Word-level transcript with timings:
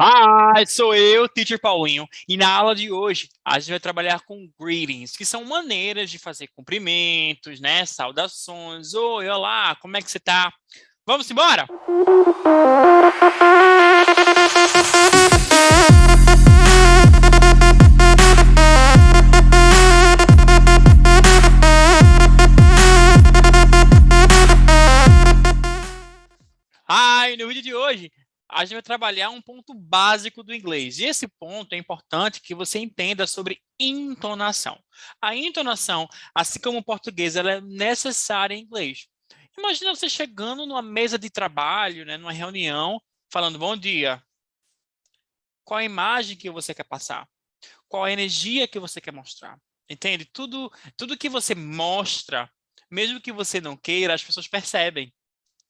Hi, 0.00 0.66
sou 0.66 0.94
eu, 0.94 1.28
Teacher 1.28 1.60
Paulinho, 1.60 2.08
e 2.26 2.34
na 2.34 2.50
aula 2.50 2.74
de 2.74 2.90
hoje 2.90 3.28
a 3.44 3.58
gente 3.58 3.68
vai 3.72 3.78
trabalhar 3.78 4.20
com 4.20 4.50
greetings, 4.58 5.14
que 5.14 5.24
são 5.26 5.44
maneiras 5.44 6.10
de 6.10 6.18
fazer 6.18 6.48
cumprimentos, 6.56 7.60
né, 7.60 7.84
saudações, 7.84 8.94
oi, 8.94 9.28
olá, 9.28 9.76
como 9.82 9.94
é 9.94 10.00
que 10.00 10.10
você 10.10 10.18
tá? 10.18 10.50
Vamos 11.04 11.30
embora? 11.30 11.66
Ai, 26.88 27.36
no 27.36 27.46
vídeo 27.48 27.62
de 27.62 27.74
hoje 27.74 28.10
a 28.52 28.64
gente 28.64 28.74
vai 28.74 28.82
trabalhar 28.82 29.30
um 29.30 29.40
ponto 29.40 29.72
básico 29.74 30.42
do 30.42 30.54
inglês. 30.54 30.98
E 30.98 31.04
esse 31.04 31.26
ponto 31.26 31.72
é 31.72 31.78
importante 31.78 32.40
que 32.40 32.54
você 32.54 32.78
entenda 32.78 33.26
sobre 33.26 33.60
entonação. 33.80 34.78
A 35.20 35.34
entonação, 35.34 36.06
assim 36.34 36.60
como 36.60 36.78
o 36.78 36.84
português, 36.84 37.34
ela 37.34 37.52
é 37.52 37.60
necessária 37.60 38.54
em 38.54 38.60
inglês. 38.60 39.08
Imagina 39.58 39.94
você 39.94 40.08
chegando 40.08 40.66
numa 40.66 40.82
mesa 40.82 41.18
de 41.18 41.30
trabalho, 41.30 42.04
né, 42.04 42.16
numa 42.16 42.32
reunião, 42.32 43.00
falando 43.30 43.58
bom 43.58 43.76
dia. 43.76 44.22
Qual 45.64 45.78
a 45.78 45.84
imagem 45.84 46.36
que 46.36 46.50
você 46.50 46.74
quer 46.74 46.84
passar? 46.84 47.26
Qual 47.88 48.04
a 48.04 48.12
energia 48.12 48.68
que 48.68 48.78
você 48.78 49.00
quer 49.00 49.12
mostrar? 49.12 49.58
Entende? 49.88 50.24
Tudo, 50.26 50.70
tudo 50.96 51.18
que 51.18 51.28
você 51.28 51.54
mostra, 51.54 52.50
mesmo 52.90 53.20
que 53.20 53.32
você 53.32 53.60
não 53.60 53.76
queira, 53.76 54.14
as 54.14 54.24
pessoas 54.24 54.48
percebem, 54.48 55.12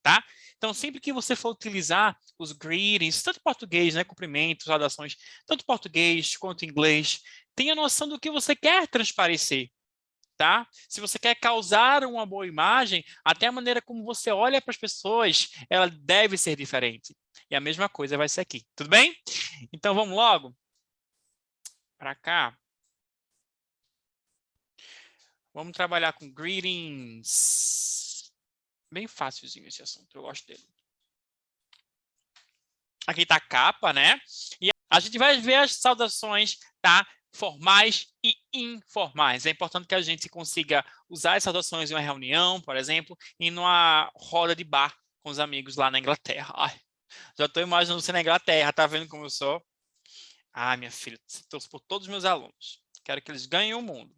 tá? 0.02 0.24
Então, 0.62 0.72
sempre 0.72 1.00
que 1.00 1.12
você 1.12 1.34
for 1.34 1.50
utilizar 1.50 2.16
os 2.38 2.52
greetings, 2.52 3.20
tanto 3.20 3.40
português, 3.42 3.96
né, 3.96 4.04
cumprimentos, 4.04 4.66
saudações, 4.66 5.16
tanto 5.44 5.66
português 5.66 6.36
quanto 6.36 6.64
inglês, 6.64 7.18
tenha 7.52 7.74
noção 7.74 8.08
do 8.08 8.16
que 8.16 8.30
você 8.30 8.54
quer 8.54 8.86
transparecer, 8.86 9.72
tá? 10.36 10.64
Se 10.88 11.00
você 11.00 11.18
quer 11.18 11.34
causar 11.34 12.04
uma 12.04 12.24
boa 12.24 12.46
imagem, 12.46 13.04
até 13.24 13.48
a 13.48 13.52
maneira 13.52 13.82
como 13.82 14.04
você 14.04 14.30
olha 14.30 14.62
para 14.62 14.70
as 14.70 14.76
pessoas, 14.76 15.48
ela 15.68 15.90
deve 15.90 16.38
ser 16.38 16.54
diferente. 16.54 17.12
E 17.50 17.56
a 17.56 17.60
mesma 17.60 17.88
coisa 17.88 18.16
vai 18.16 18.28
ser 18.28 18.42
aqui, 18.42 18.64
tudo 18.76 18.88
bem? 18.88 19.16
Então, 19.72 19.96
vamos 19.96 20.14
logo 20.14 20.56
para 21.98 22.14
cá. 22.14 22.56
Vamos 25.52 25.72
trabalhar 25.72 26.12
com 26.12 26.32
greetings. 26.32 28.11
Bem 28.92 29.08
fácilzinho 29.08 29.66
esse 29.66 29.82
assunto, 29.82 30.14
eu 30.14 30.20
gosto 30.20 30.46
dele. 30.46 30.62
Aqui 33.06 33.22
está 33.22 33.36
a 33.36 33.40
capa, 33.40 33.90
né? 33.90 34.20
E 34.60 34.68
a 34.90 35.00
gente 35.00 35.16
vai 35.16 35.40
ver 35.40 35.54
as 35.54 35.76
saudações, 35.76 36.58
tá? 36.82 37.06
Formais 37.34 38.08
e 38.22 38.36
informais. 38.52 39.46
É 39.46 39.50
importante 39.50 39.88
que 39.88 39.94
a 39.94 40.02
gente 40.02 40.28
consiga 40.28 40.84
usar 41.08 41.36
as 41.36 41.42
saudações 41.42 41.90
em 41.90 41.94
uma 41.94 42.00
reunião, 42.00 42.60
por 42.60 42.76
exemplo, 42.76 43.16
e 43.40 43.50
numa 43.50 44.12
roda 44.14 44.54
de 44.54 44.62
bar 44.62 44.94
com 45.22 45.30
os 45.30 45.38
amigos 45.38 45.76
lá 45.76 45.90
na 45.90 45.98
Inglaterra. 45.98 46.52
Ai, 46.54 46.78
já 47.38 47.46
estou 47.46 47.62
imaginando 47.62 48.02
você 48.02 48.12
na 48.12 48.20
Inglaterra, 48.20 48.74
tá 48.74 48.86
vendo 48.86 49.08
como 49.08 49.24
eu 49.24 49.30
sou? 49.30 49.64
Ah, 50.52 50.76
minha 50.76 50.90
filha, 50.90 51.18
torço 51.48 51.70
por 51.70 51.80
todos 51.80 52.06
os 52.06 52.10
meus 52.10 52.26
alunos. 52.26 52.82
Quero 53.02 53.22
que 53.22 53.30
eles 53.30 53.46
ganhem 53.46 53.72
o 53.72 53.80
mundo. 53.80 54.14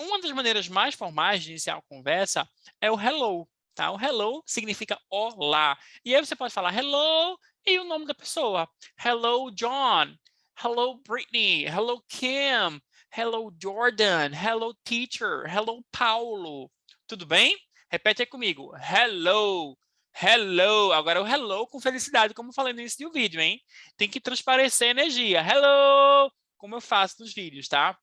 Uma 0.00 0.20
das 0.20 0.30
maneiras 0.30 0.68
mais 0.68 0.94
formais 0.94 1.42
de 1.42 1.50
iniciar 1.50 1.74
uma 1.74 1.82
conversa 1.82 2.48
é 2.80 2.88
o 2.88 3.00
hello. 3.00 3.48
Tá? 3.74 3.90
O 3.90 3.98
hello 3.98 4.42
significa 4.46 5.00
olá. 5.08 5.78
E 6.04 6.14
aí 6.14 6.24
você 6.24 6.36
pode 6.36 6.52
falar 6.52 6.74
hello 6.76 7.38
e 7.64 7.78
o 7.78 7.84
nome 7.84 8.06
da 8.06 8.14
pessoa. 8.14 8.68
Hello, 9.02 9.50
John. 9.50 10.14
Hello, 10.62 11.00
Brittany. 11.06 11.64
Hello, 11.64 12.02
Kim. 12.08 12.80
Hello, 13.16 13.50
Jordan. 13.60 14.30
Hello, 14.34 14.74
teacher. 14.84 15.44
Hello, 15.46 15.82
Paulo. 15.90 16.70
Tudo 17.06 17.26
bem? 17.26 17.56
Repete 17.90 18.22
aí 18.22 18.26
comigo. 18.26 18.72
Hello. 18.76 19.76
Hello. 20.14 20.92
Agora 20.92 21.22
o 21.22 21.26
hello 21.26 21.66
com 21.66 21.80
felicidade, 21.80 22.34
como 22.34 22.50
eu 22.50 22.54
falei 22.54 22.72
no 22.72 22.80
início 22.80 23.06
do 23.06 23.12
vídeo, 23.12 23.40
hein? 23.40 23.60
Tem 23.96 24.08
que 24.08 24.20
transparecer 24.20 24.88
energia. 24.88 25.40
Hello. 25.40 26.30
Como 26.58 26.76
eu 26.76 26.80
faço 26.80 27.16
nos 27.20 27.32
vídeos, 27.32 27.68
tá? 27.68 27.98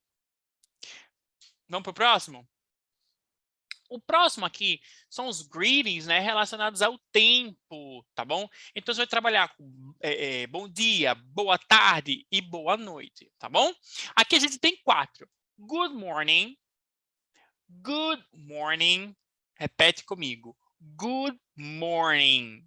Vamos 1.67 1.83
para 1.83 1.91
o 1.91 1.93
próximo? 1.93 2.47
O 3.89 3.99
próximo 3.99 4.45
aqui 4.45 4.79
são 5.09 5.27
os 5.27 5.41
greetings 5.41 6.05
né, 6.05 6.19
relacionados 6.19 6.83
ao 6.83 6.99
tempo, 7.11 8.05
tá 8.13 8.23
bom? 8.23 8.47
Então, 8.75 8.93
você 8.93 8.99
vai 8.99 9.07
trabalhar 9.07 9.49
com 9.55 9.95
é, 9.99 10.43
é, 10.43 10.47
bom 10.47 10.69
dia, 10.69 11.15
boa 11.15 11.57
tarde 11.57 12.23
e 12.31 12.39
boa 12.39 12.77
noite, 12.77 13.31
tá 13.39 13.49
bom? 13.49 13.73
Aqui 14.15 14.35
a 14.35 14.39
gente 14.39 14.59
tem 14.59 14.77
quatro. 14.83 15.27
Good 15.57 15.95
morning, 15.95 16.55
good 17.67 18.23
morning, 18.31 19.15
repete 19.57 20.03
comigo, 20.05 20.55
good 20.79 21.37
morning. 21.57 22.63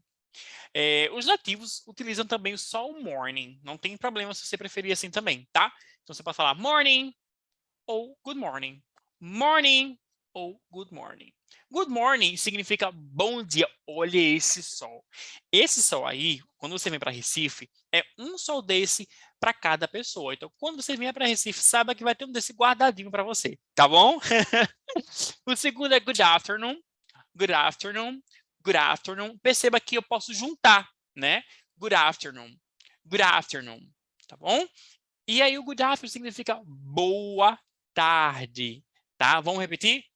É, 0.75 1.09
os 1.13 1.27
nativos 1.27 1.87
utilizam 1.87 2.27
também 2.27 2.57
só 2.57 2.91
o 2.91 3.01
morning, 3.01 3.61
não 3.63 3.79
tem 3.79 3.97
problema 3.97 4.35
se 4.35 4.45
você 4.45 4.59
preferir 4.59 4.93
assim 4.93 5.11
também, 5.11 5.49
tá? 5.53 5.73
Então, 6.03 6.15
você 6.15 6.23
pode 6.23 6.37
falar 6.37 6.57
morning 6.57 7.15
ou 7.87 8.19
good 8.25 8.39
morning. 8.39 8.83
Morning, 9.21 9.97
ou 10.35 10.61
good 10.71 10.93
morning. 10.93 11.33
Good 11.71 11.91
morning 11.91 12.37
significa 12.37 12.91
bom 12.93 13.43
dia. 13.43 13.69
Olha 13.87 14.19
esse 14.19 14.63
sol. 14.63 15.05
Esse 15.51 15.83
sol 15.83 16.07
aí, 16.07 16.41
quando 16.57 16.73
você 16.73 16.91
vem 16.91 16.99
para 16.99 17.11
Recife, 17.11 17.69
é 17.93 18.03
um 18.19 18.39
sol 18.39 18.63
desse 18.63 19.09
para 19.39 19.53
cada 19.53 19.87
pessoa. 19.87 20.35
Então, 20.35 20.51
quando 20.59 20.83
você 20.83 20.97
vier 20.97 21.13
para 21.13 21.27
Recife, 21.27 21.61
saiba 21.61 21.95
que 21.95 22.05
vai 22.05 22.15
ter 22.15 22.25
um 22.25 22.33
desse 22.33 22.53
guardadinho 22.53 23.11
para 23.11 23.23
você, 23.23 23.59
tá 23.75 23.87
bom? 23.87 24.19
o 25.47 25.57
segundo 25.57 25.95
é 25.95 26.01
good 26.01 26.23
afternoon. 26.23 26.79
Good 27.37 27.53
afternoon. 27.53 28.21
Good 28.65 28.77
afternoon. 28.77 29.39
Perceba 29.39 29.81
que 29.81 29.97
eu 29.97 30.03
posso 30.03 30.33
juntar, 30.33 30.89
né? 31.17 31.43
Good 31.79 31.95
afternoon. 31.95 32.55
Good 33.05 33.23
afternoon. 33.23 33.81
Tá 34.29 34.37
bom? 34.37 34.67
E 35.27 35.43
aí 35.43 35.59
o 35.59 35.65
good 35.65 35.83
afternoon 35.83 36.13
significa 36.13 36.61
boa 36.65 37.59
tarde, 37.95 38.85
tá? 39.19 39.41
Vamos 39.41 39.61
repetir? 39.61 40.12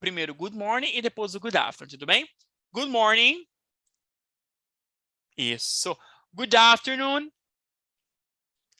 Primeiro 0.00 0.34
good 0.34 0.56
morning 0.56 0.90
e 0.94 1.02
depois 1.02 1.34
o 1.34 1.40
good 1.40 1.56
afternoon, 1.56 1.90
tudo 1.90 2.06
bem? 2.06 2.26
Good 2.72 2.90
morning. 2.90 3.46
Isso. 5.36 5.96
Good 6.34 6.56
afternoon. 6.56 7.30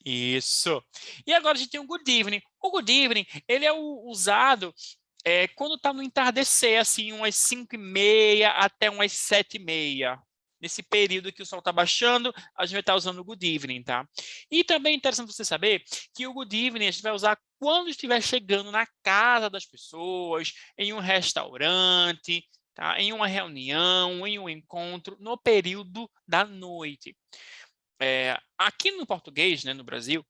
Isso. 0.05 0.83
E 1.27 1.35
agora 1.35 1.57
a 1.57 1.61
gente 1.61 1.71
tem 1.71 1.81
o 1.81 1.87
good 1.87 2.11
evening. 2.11 2.41
O 2.59 2.71
good 2.71 2.91
evening, 2.91 3.27
ele 3.47 3.67
é 3.67 3.73
usado 3.73 4.75
é, 5.25 5.47
quando 5.49 5.75
está 5.75 5.93
no 5.93 6.03
entardecer, 6.03 6.81
assim, 6.81 7.13
umas 7.13 7.37
5 7.37 7.75
e 7.75 7.79
meia 7.79 8.53
até 8.53 8.89
umas 8.89 9.13
7 9.13 9.57
e 9.57 9.59
meia. 9.59 10.19
Nesse 10.61 10.83
período 10.83 11.33
que 11.33 11.43
o 11.43 11.47
sol 11.47 11.61
está 11.61 11.73
baixando, 11.73 12.33
a 12.57 12.67
gente 12.67 12.73
vai 12.73 12.81
estar 12.81 12.93
tá 12.93 12.97
usando 12.97 13.19
o 13.21 13.25
good 13.25 13.47
evening, 13.47 13.83
tá? 13.83 14.07
E 14.51 14.63
também 14.63 14.93
é 14.93 14.97
interessante 14.97 15.33
você 15.33 15.45
saber 15.45 15.83
que 16.15 16.27
o 16.27 16.33
good 16.33 16.55
evening 16.55 16.89
a 16.89 16.91
gente 16.91 17.03
vai 17.03 17.13
usar 17.13 17.39
quando 17.59 17.91
estiver 17.91 18.21
chegando 18.23 18.71
na 18.71 18.87
casa 19.03 19.49
das 19.49 19.67
pessoas, 19.67 20.53
em 20.77 20.93
um 20.93 20.99
restaurante, 20.99 22.45
tá? 22.75 23.01
em 23.01 23.13
uma 23.13 23.27
reunião, 23.27 24.27
em 24.27 24.39
um 24.39 24.49
encontro, 24.49 25.17
no 25.21 25.37
período 25.37 26.11
da 26.27 26.45
noite. 26.45 27.17
É, 28.01 28.39
aqui 28.57 28.91
no 28.93 29.07
português, 29.07 29.65
né, 29.65 29.75
no 29.75 29.85
Brasil, 29.85 30.25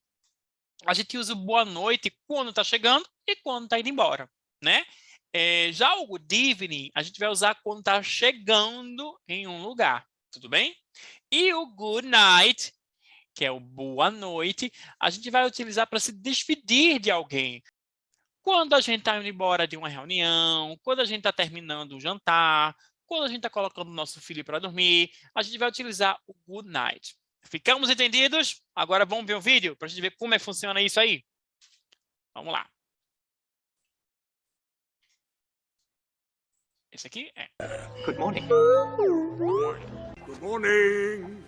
a 0.84 0.94
gente 0.94 1.16
usa 1.16 1.34
boa 1.34 1.64
noite 1.64 2.12
quando 2.26 2.50
está 2.50 2.64
chegando 2.64 3.08
e 3.26 3.36
quando 3.36 3.64
está 3.64 3.78
indo 3.78 3.88
embora, 3.88 4.28
né? 4.62 4.84
É, 5.32 5.70
já 5.72 5.94
o 5.94 6.06
good 6.06 6.50
evening, 6.50 6.90
a 6.92 7.02
gente 7.02 7.20
vai 7.20 7.28
usar 7.28 7.54
quando 7.62 7.78
está 7.78 8.02
chegando 8.02 9.16
em 9.28 9.46
um 9.46 9.62
lugar, 9.62 10.04
tudo 10.30 10.48
bem? 10.48 10.74
E 11.30 11.52
o 11.54 11.66
good 11.66 12.06
night 12.06 12.72
que 13.34 13.44
é 13.44 13.50
o 13.50 13.60
boa 13.60 14.10
noite, 14.10 14.72
a 14.98 15.08
gente 15.10 15.30
vai 15.30 15.46
utilizar 15.46 15.86
para 15.88 16.00
se 16.00 16.12
despedir 16.12 16.98
de 16.98 17.10
alguém. 17.10 17.62
Quando 18.42 18.74
a 18.74 18.80
gente 18.80 19.00
está 19.00 19.16
indo 19.16 19.26
embora 19.26 19.66
de 19.66 19.76
uma 19.76 19.88
reunião, 19.88 20.78
quando 20.82 21.00
a 21.00 21.04
gente 21.04 21.18
está 21.20 21.32
terminando 21.32 21.92
o 21.92 22.00
jantar, 22.00 22.74
quando 23.06 23.24
a 23.24 23.28
gente 23.28 23.38
está 23.38 23.50
colocando 23.50 23.88
o 23.88 23.94
nosso 23.94 24.20
filho 24.20 24.44
para 24.44 24.58
dormir, 24.58 25.10
a 25.34 25.42
gente 25.42 25.58
vai 25.58 25.68
utilizar 25.68 26.18
o 26.26 26.34
good 26.46 26.68
night. 26.68 27.16
Ficamos 27.42 27.90
entendidos? 27.90 28.62
Agora 28.74 29.04
vamos 29.04 29.26
ver 29.26 29.34
o 29.34 29.40
vídeo 29.40 29.76
para 29.76 29.86
a 29.86 29.88
gente 29.88 30.00
ver 30.00 30.14
como 30.16 30.34
é 30.34 30.38
que 30.38 30.44
funciona 30.44 30.80
isso 30.82 31.00
aí. 31.00 31.24
Vamos 32.34 32.52
lá. 32.52 32.68
Esse 36.92 37.06
aqui 37.06 37.30
é. 37.34 37.48
Good 38.04 38.18
morning. 38.18 38.46
Good 38.48 39.38
morning. 39.38 40.09
Good 40.30 40.42
morning. 40.42 41.44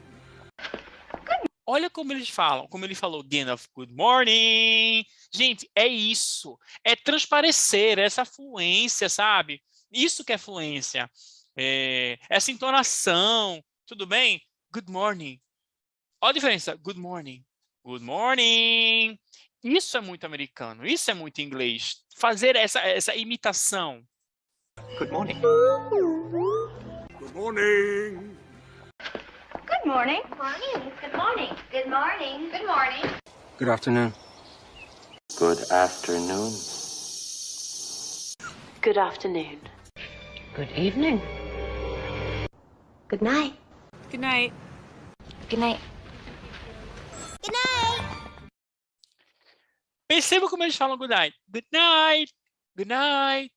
Olha 1.65 1.89
como 1.89 2.13
eles 2.13 2.29
falam, 2.29 2.67
como 2.67 2.85
ele 2.85 2.97
falou, 2.97 3.25
of 3.53 3.69
good 3.77 3.95
morning. 3.95 5.05
Gente, 5.33 5.71
é 5.77 5.87
isso. 5.87 6.59
É 6.83 6.97
transparecer 6.97 8.01
essa 8.01 8.25
fluência, 8.25 9.09
sabe? 9.09 9.63
Isso 9.93 10.25
que 10.25 10.33
é 10.33 10.39
fluência. 10.39 11.09
É, 11.57 12.19
essa 12.29 12.51
entonação. 12.51 13.63
Tudo 13.87 14.05
bem? 14.05 14.43
Good 14.73 14.91
morning. 14.91 15.41
Olha 16.21 16.31
a 16.31 16.35
diferença. 16.35 16.75
Good 16.75 16.99
morning. 16.99 17.45
Good 17.85 18.05
morning. 18.05 19.17
Isso 19.63 19.97
é 19.97 20.01
muito 20.01 20.27
americano, 20.27 20.85
isso 20.85 21.09
é 21.09 21.15
muito 21.15 21.41
inglês. 21.41 22.03
Fazer 22.17 22.57
essa, 22.57 22.81
essa 22.81 23.15
imitação. 23.15 24.03
Good 24.99 25.13
morning. 25.13 25.41
Good 27.21 27.33
morning. 27.33 28.42
Good 29.83 29.91
morning. 29.91 30.23
Morning. 30.39 30.93
Good 31.01 31.17
morning. 31.17 31.51
Good 31.73 31.91
morning. 31.91 32.51
Good 32.53 32.67
morning. 32.67 33.03
Good 33.59 33.69
afternoon. 33.69 34.13
Good 35.37 35.59
afternoon. 35.73 36.53
Good 38.81 38.97
afternoon. 38.97 39.59
Good 40.55 40.71
evening. 40.79 41.21
Good 43.09 43.23
night. 43.23 43.59
Good 44.13 44.21
night. 44.21 44.53
Good 45.51 45.59
night. 45.59 45.81
Perceba 50.07 50.49
como 50.49 50.63
eles 50.63 50.77
falam 50.77 50.97
good 50.97 51.11
night. 51.11 51.35
Good 51.51 51.67
night, 51.73 52.31
good 52.77 52.89
night. 52.89 53.51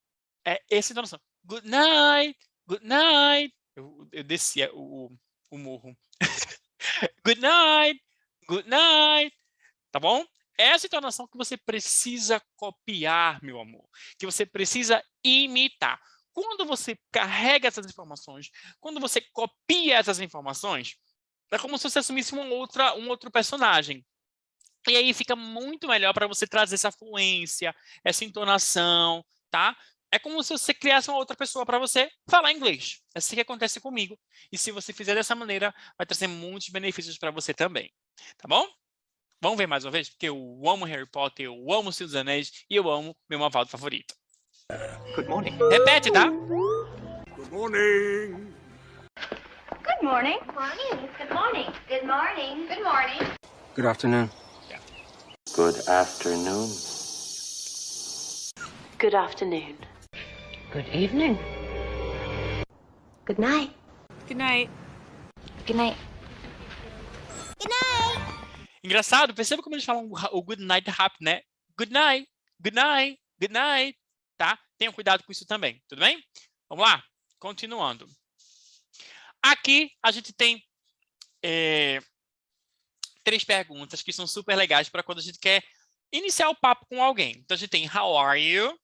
É 0.43 0.59
essa 0.71 0.91
entonação. 0.91 1.19
Good 1.45 1.69
night, 1.69 2.35
good 2.67 2.83
night. 2.83 3.53
Eu, 3.75 4.07
eu 4.11 4.23
descia 4.23 4.73
o, 4.73 5.05
o, 5.05 5.17
o 5.51 5.57
morro. 5.59 5.95
good 7.25 7.41
night, 7.41 8.01
good 8.47 8.69
night. 8.69 9.35
Tá 9.91 9.99
bom? 9.99 10.25
Essa 10.57 10.87
entonação 10.87 11.27
que 11.27 11.37
você 11.37 11.57
precisa 11.57 12.41
copiar, 12.55 13.41
meu 13.43 13.59
amor. 13.59 13.85
Que 14.17 14.25
você 14.25 14.45
precisa 14.45 15.03
imitar. 15.23 15.99
Quando 16.31 16.65
você 16.65 16.97
carrega 17.11 17.67
essas 17.67 17.85
informações, 17.85 18.49
quando 18.79 18.99
você 18.99 19.21
copia 19.33 19.97
essas 19.97 20.19
informações, 20.19 20.97
é 21.51 21.57
como 21.57 21.77
se 21.77 21.89
você 21.89 21.99
assumisse 21.99 22.33
uma 22.33 22.45
outra, 22.45 22.95
um 22.95 23.07
outro 23.09 23.31
personagem. 23.31 24.05
E 24.87 24.95
aí 24.95 25.13
fica 25.13 25.35
muito 25.35 25.87
melhor 25.87 26.13
para 26.13 26.27
você 26.27 26.45
trazer 26.45 26.75
essa 26.75 26.91
fluência, 26.91 27.75
essa 28.03 28.23
entonação, 28.23 29.25
tá? 29.49 29.75
É 30.11 30.19
como 30.19 30.41
se 30.43 30.53
você 30.57 30.73
criasse 30.73 31.09
uma 31.09 31.17
outra 31.17 31.35
pessoa 31.35 31.65
para 31.65 31.79
você 31.79 32.09
falar 32.29 32.51
inglês. 32.51 33.01
É 33.13 33.19
assim 33.19 33.35
que 33.35 33.41
acontece 33.41 33.79
comigo. 33.79 34.17
E 34.51 34.57
se 34.57 34.71
você 34.71 34.93
fizer 34.93 35.15
dessa 35.15 35.35
maneira, 35.35 35.73
vai 35.97 36.05
trazer 36.05 36.27
muitos 36.27 36.69
benefícios 36.69 37.17
para 37.17 37.31
você 37.31 37.53
também. 37.53 37.91
Tá 38.37 38.47
bom? 38.47 38.65
Vamos 39.41 39.57
ver 39.57 39.67
mais 39.67 39.83
uma 39.83 39.91
vez? 39.91 40.09
Porque 40.09 40.27
eu 40.27 40.61
amo 40.65 40.85
Harry 40.85 41.05
Potter, 41.05 41.47
eu 41.47 41.71
amo 41.71 41.91
Senhor 41.91 42.07
dos 42.07 42.15
Anéis 42.15 42.65
e 42.69 42.75
eu 42.75 42.89
amo 42.89 43.15
meu 43.29 43.37
malvado 43.37 43.69
favorito. 43.69 44.15
Good 45.15 45.27
morning. 45.27 45.57
Repete, 45.69 46.11
tá? 46.11 46.27
Good 46.29 47.51
morning. 47.51 48.55
Good 49.83 50.01
morning. 50.01 50.39
Morning. 50.53 51.09
Good 51.17 51.31
morning. 51.31 51.67
Good 51.87 52.05
morning. 52.05 52.67
Good 52.67 52.83
morning. 52.83 53.19
Good 53.75 53.85
afternoon. 53.85 54.31
Good 55.55 55.87
afternoon. 55.87 56.69
Good 58.97 59.13
afternoon. 59.13 59.94
Good 60.75 60.91
evening. 60.93 61.37
Good 63.25 63.39
night. 63.39 63.71
Good 64.27 64.35
night. 64.35 64.69
Good 65.65 65.77
night. 65.77 65.97
Engraçado, 68.83 69.33
perceba 69.33 69.63
como 69.63 69.73
eles 69.73 69.85
falam 69.85 70.11
o 70.33 70.41
good 70.43 70.61
night 70.61 70.89
rápido, 70.89 71.23
né? 71.23 71.43
Good 71.77 71.93
night, 71.93 72.29
good 72.61 72.75
night, 72.75 73.17
good 73.39 73.53
night, 73.53 73.97
tá? 74.37 74.59
Tenham 74.77 74.91
cuidado 74.91 75.23
com 75.23 75.31
isso 75.31 75.45
também, 75.45 75.81
tudo 75.87 75.99
bem? 75.99 76.21
Vamos 76.67 76.85
lá, 76.85 77.01
continuando. 77.39 78.05
Aqui 79.41 79.89
a 80.03 80.11
gente 80.11 80.33
tem 80.33 80.61
é, 81.41 82.01
três 83.23 83.45
perguntas 83.45 84.03
que 84.03 84.11
são 84.11 84.27
super 84.27 84.57
legais 84.57 84.89
para 84.89 85.03
quando 85.03 85.19
a 85.19 85.23
gente 85.23 85.39
quer 85.39 85.63
iniciar 86.11 86.49
o 86.49 86.59
papo 86.59 86.85
com 86.87 87.01
alguém. 87.01 87.31
Então 87.37 87.55
a 87.55 87.57
gente 87.57 87.69
tem 87.69 87.87
how 87.87 88.17
are 88.17 88.37
you? 88.37 88.77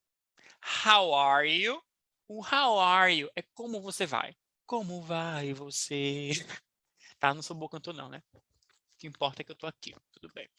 How 0.86 1.13
are 1.13 1.48
you? 1.48 1.81
O 2.28 2.42
how 2.42 2.80
are 2.80 3.13
you 3.13 3.30
é 3.36 3.42
como 3.54 3.81
você 3.81 4.06
vai. 4.06 4.36
Como 4.66 5.02
vai 5.02 5.54
você? 5.54 6.31
Tá, 7.19 7.36
não 7.36 7.44
sou 7.44 7.56
bom 7.56 7.69
cantor 7.69 7.94
não, 7.94 8.10
né? 8.10 8.24
O 8.34 8.42
que 8.98 9.06
importa 9.06 9.44
é 9.44 9.46
que 9.46 9.52
eu 9.52 9.56
tô 9.56 9.68
aqui, 9.68 9.94
tudo 10.12 10.34
bem. 10.34 10.50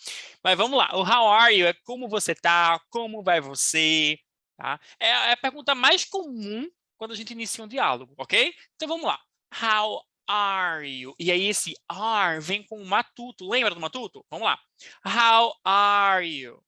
Mas 0.45 0.57
vamos 0.57 0.79
lá, 0.79 0.95
o 0.95 1.01
how 1.01 1.29
are 1.29 1.53
you 1.53 1.67
é 1.67 1.75
como 1.85 2.09
você 2.09 2.37
tá, 2.37 2.81
como 2.89 3.21
vai 3.21 3.41
você, 3.41 4.17
tá? 4.57 4.79
É 5.01 5.33
a 5.33 5.37
pergunta 5.37 5.75
mais 5.75 6.05
comum 6.05 6.71
quando 6.97 7.11
a 7.11 7.17
gente 7.17 7.33
inicia 7.33 7.65
um 7.65 7.69
diálogo, 7.69 8.15
ok? 8.17 8.55
Então 8.77 8.87
vamos 8.87 9.07
lá. 9.07 9.21
How 9.61 10.05
are 10.29 10.87
you? 10.89 11.17
E 11.19 11.33
aí 11.33 11.49
esse 11.49 11.75
are 11.89 12.41
vem 12.41 12.63
com 12.65 12.81
o 12.81 12.87
matuto. 12.87 13.49
Lembra 13.49 13.75
do 13.75 13.81
matuto? 13.81 14.25
Vamos 14.31 14.47
lá. 14.47 14.59
How 15.05 15.53
are 15.65 16.25
you? 16.25 16.63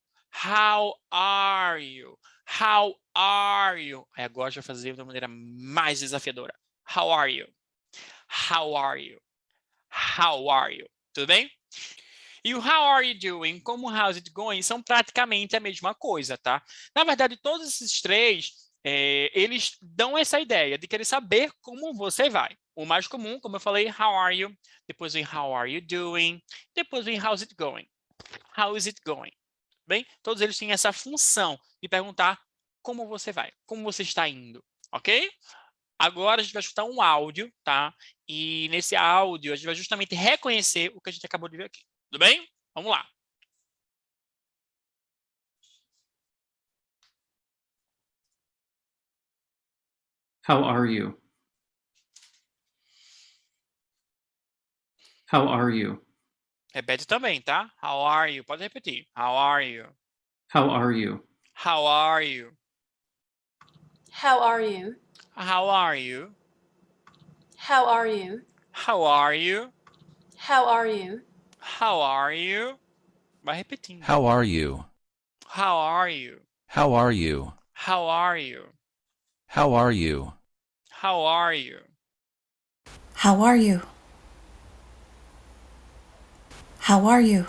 How 0.44 0.98
are 1.08 1.80
you? 1.80 2.18
How 2.46 2.94
are 3.14 3.82
you? 3.82 4.06
Aí 4.16 4.24
agora 4.24 4.50
já 4.50 4.62
fazer 4.62 4.94
de 4.94 5.00
uma 5.00 5.06
maneira 5.06 5.28
mais 5.28 6.00
desafiadora. 6.00 6.54
How 6.96 7.10
are 7.10 7.32
you? 7.32 7.46
How 8.50 8.76
are 8.76 9.00
you? 9.00 9.20
How 10.18 10.50
are 10.50 10.74
you? 10.74 10.88
Tudo 11.12 11.26
bem? 11.26 11.50
E 12.44 12.54
o 12.54 12.58
how 12.58 12.84
are 12.90 13.06
you 13.06 13.18
doing, 13.18 13.58
como 13.60 13.88
how's 13.88 14.16
it 14.16 14.30
going, 14.30 14.60
são 14.60 14.82
praticamente 14.82 15.56
a 15.56 15.60
mesma 15.60 15.94
coisa, 15.94 16.36
tá? 16.36 16.62
Na 16.94 17.02
verdade, 17.02 17.38
todos 17.38 17.66
esses 17.66 18.02
três, 18.02 18.52
é, 18.84 19.30
eles 19.32 19.78
dão 19.80 20.18
essa 20.18 20.38
ideia 20.38 20.76
de 20.76 20.86
querer 20.86 21.06
saber 21.06 21.50
como 21.62 21.94
você 21.94 22.28
vai. 22.28 22.54
O 22.76 22.84
mais 22.84 23.06
comum, 23.06 23.40
como 23.40 23.56
eu 23.56 23.60
falei, 23.60 23.88
how 23.88 24.14
are 24.14 24.36
you? 24.36 24.54
Depois 24.86 25.14
vem 25.14 25.24
how 25.24 25.54
are 25.54 25.72
you 25.72 25.80
doing? 25.80 26.42
Depois 26.74 27.06
vem 27.06 27.18
how's 27.18 27.40
it 27.40 27.54
going? 27.54 27.88
How 28.58 28.76
is 28.76 28.86
it 28.86 29.00
going? 29.06 29.32
Bem, 29.86 30.06
todos 30.22 30.40
eles 30.40 30.56
têm 30.58 30.72
essa 30.72 30.92
função 30.92 31.58
de 31.82 31.88
perguntar 31.88 32.40
como 32.82 33.06
você 33.06 33.32
vai, 33.32 33.52
como 33.66 33.82
você 33.82 34.02
está 34.02 34.28
indo, 34.28 34.64
ok? 34.92 35.30
Agora 35.98 36.40
a 36.40 36.44
gente 36.44 36.52
vai 36.52 36.60
escutar 36.60 36.84
um 36.84 37.00
áudio, 37.00 37.52
tá? 37.62 37.94
E 38.28 38.68
nesse 38.70 38.96
áudio 38.96 39.52
a 39.52 39.56
gente 39.56 39.66
vai 39.66 39.74
justamente 39.74 40.14
reconhecer 40.14 40.90
o 40.94 41.00
que 41.00 41.10
a 41.10 41.12
gente 41.12 41.26
acabou 41.26 41.48
de 41.48 41.56
ver 41.56 41.64
aqui. 41.64 41.80
Tudo 42.10 42.20
bem? 42.20 42.48
Vamos 42.74 42.90
lá. 42.90 43.06
How 50.46 50.62
are 50.64 50.86
you? 50.86 51.18
How 55.26 55.48
are 55.48 55.70
you? 55.70 56.04
Repete 56.74 57.06
também, 57.06 57.40
tá? 57.40 57.70
How 57.80 58.04
are 58.04 58.28
you? 58.28 58.42
Pode 58.42 58.60
repetir. 58.64 59.06
How 59.14 59.36
are 59.36 59.62
you? 59.62 59.86
How 60.52 60.68
are 60.68 60.92
you? 60.92 61.22
How 61.52 61.86
are 61.86 62.20
you? 62.20 62.50
How 64.10 64.40
are 64.42 64.60
you? 64.60 64.96
How 65.36 65.68
are 65.70 65.96
you? 65.96 66.34
How 67.62 67.86
are 67.86 68.08
you? 68.08 68.42
How 68.72 69.04
are 69.04 69.34
you? 69.36 69.70
How 70.36 70.66
are 70.68 70.88
you? 70.88 71.22
How 71.60 72.00
are 72.00 72.32
you? 72.32 72.76
Vai 73.44 73.62
repetindo. 73.62 74.02
How 74.02 74.26
are 74.26 74.42
you? 74.42 74.84
How 75.46 75.76
are 75.78 76.08
you? 76.08 76.40
How 76.66 76.92
are 76.92 77.12
you? 77.12 77.52
How 77.72 78.08
are 78.08 78.36
you? 78.36 78.64
How 79.46 79.72
are 79.74 79.92
you? 79.92 80.32
How 80.90 81.20
are 81.22 81.54
you? 81.54 81.78
How 83.14 83.42
are 83.44 83.56
you? 83.56 83.80
How 86.86 87.08
are 87.08 87.26
you? 87.26 87.46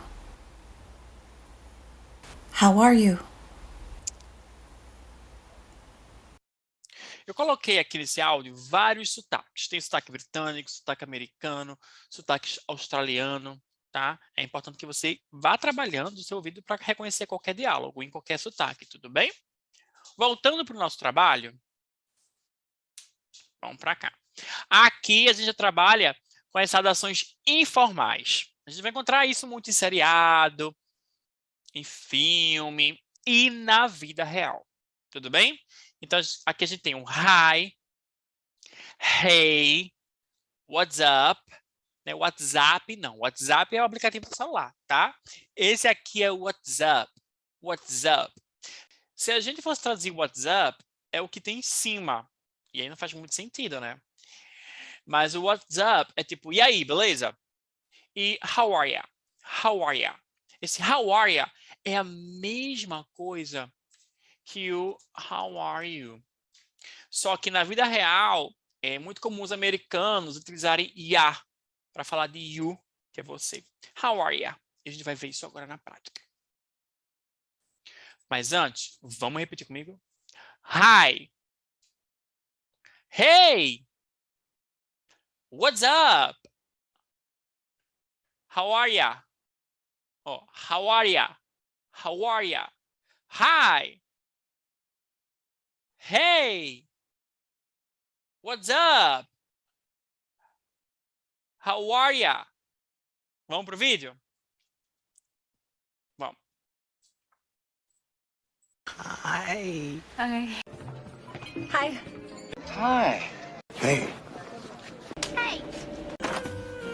How 2.53 2.81
are 2.81 2.95
you? 2.95 3.19
Eu 7.27 7.33
coloquei 7.33 7.77
aqui 7.77 7.97
nesse 7.97 8.21
áudio 8.21 8.55
vários 8.55 9.13
sotaques. 9.13 9.67
Tem 9.67 9.81
sotaque 9.81 10.09
britânico, 10.09 10.71
sotaque 10.71 11.03
americano, 11.03 11.77
sotaque 12.09 12.57
australiano, 12.65 13.61
tá? 13.91 14.17
É 14.37 14.41
importante 14.41 14.77
que 14.77 14.85
você 14.85 15.19
vá 15.29 15.57
trabalhando 15.57 16.17
o 16.17 16.23
seu 16.23 16.37
ouvido 16.37 16.63
para 16.63 16.81
reconhecer 16.81 17.27
qualquer 17.27 17.53
diálogo, 17.53 18.01
em 18.01 18.09
qualquer 18.09 18.39
sotaque, 18.39 18.85
tudo 18.85 19.09
bem? 19.09 19.29
Voltando 20.17 20.63
para 20.63 20.77
o 20.77 20.79
nosso 20.79 20.97
trabalho, 20.97 21.53
vamos 23.59 23.79
para 23.79 23.97
cá. 23.97 24.13
Aqui 24.69 25.27
a 25.27 25.33
gente 25.33 25.47
já 25.47 25.53
trabalha 25.53 26.15
com 26.51 26.57
as 26.57 26.71
saudações 26.71 27.35
informais. 27.45 28.54
A 28.65 28.71
gente 28.71 28.81
vai 28.81 28.91
encontrar 28.91 29.25
isso 29.25 29.45
muito 29.45 29.69
em 29.69 29.73
seriado, 29.73 30.75
em 31.73 31.83
filme 31.83 32.99
e 33.25 33.49
na 33.49 33.85
vida 33.87 34.23
real. 34.23 34.65
Tudo 35.11 35.29
bem? 35.29 35.59
Então, 36.01 36.19
aqui 36.45 36.63
a 36.63 36.67
gente 36.67 36.81
tem 36.81 36.95
um 36.95 37.03
hi, 37.03 37.75
hey, 39.23 39.93
what's 40.67 40.99
up, 40.99 41.41
né? 42.05 42.13
WhatsApp, 42.13 42.95
não. 42.95 43.19
WhatsApp 43.19 43.75
é 43.75 43.81
o 43.81 43.85
aplicativo 43.85 44.29
do 44.29 44.35
celular, 44.35 44.73
tá? 44.87 45.15
Esse 45.55 45.87
aqui 45.87 46.23
é 46.23 46.31
o 46.31 46.39
WhatsApp. 46.39 47.11
WhatsApp. 47.61 48.33
Se 49.15 49.31
a 49.31 49.39
gente 49.39 49.61
fosse 49.61 49.81
traduzir 49.81 50.11
WhatsApp, 50.11 50.83
é 51.11 51.21
o 51.21 51.29
que 51.29 51.41
tem 51.41 51.59
em 51.59 51.63
cima. 51.63 52.29
E 52.73 52.81
aí 52.81 52.89
não 52.89 52.97
faz 52.97 53.13
muito 53.13 53.33
sentido, 53.33 53.79
né? 53.79 53.99
Mas 55.05 55.35
o 55.35 55.43
WhatsApp 55.43 56.11
é 56.15 56.23
tipo, 56.23 56.51
e 56.51 56.61
aí, 56.61 56.83
beleza? 56.83 57.35
E 58.15 58.39
how 58.43 58.73
are 58.73 58.89
you? 58.89 59.01
How 59.43 59.83
are 59.83 59.97
you? 59.97 60.13
esse 60.65 60.81
how 60.81 61.11
are 61.11 61.31
ya 61.31 61.51
é 61.83 61.95
a 61.97 62.03
mesma 62.03 63.05
coisa 63.15 63.71
que 64.43 64.71
o 64.71 64.97
how 65.29 65.59
are 65.59 65.87
you. 65.87 66.23
Só 67.09 67.37
que 67.37 67.49
na 67.49 67.63
vida 67.63 67.85
real, 67.85 68.53
é 68.81 68.99
muito 68.99 69.21
comum 69.21 69.41
os 69.43 69.51
americanos 69.51 70.37
utilizarem 70.37 70.91
ya 70.95 71.39
para 71.93 72.03
falar 72.03 72.27
de 72.27 72.39
you, 72.39 72.77
que 73.11 73.21
é 73.21 73.23
você. 73.23 73.63
How 74.01 74.21
are 74.21 74.37
ya? 74.37 74.59
E 74.83 74.89
a 74.89 74.91
gente 74.91 75.03
vai 75.03 75.15
ver 75.15 75.29
isso 75.29 75.45
agora 75.45 75.65
na 75.65 75.77
prática. 75.77 76.21
Mas 78.29 78.53
antes, 78.53 78.97
vamos 79.01 79.39
repetir 79.39 79.67
comigo? 79.67 79.99
Hi. 80.63 81.29
Hey. 83.09 83.85
What's 85.49 85.83
up? 85.83 86.44
How 88.55 88.71
are 88.71 88.87
ya? 88.87 89.15
Oh, 90.25 90.39
how 90.53 90.87
are 90.87 91.05
ya? 91.05 91.27
How 91.91 92.23
are 92.23 92.41
ya? 92.41 92.63
Hi. 93.27 93.99
Hey. 95.97 96.85
What's 98.39 98.69
up? 98.69 99.27
How 101.59 101.91
are 101.91 102.13
ya? 102.13 102.47
Vamos 103.49 103.65
pro 103.65 103.75
vídeo? 103.75 104.15
Vamos. 106.17 106.39
Hi. 108.87 109.99
Okay. 110.15 110.47
Hi. 111.75 111.99
Hi. 112.71 113.29
Hey. 113.75 114.07
Hey. 115.35 115.61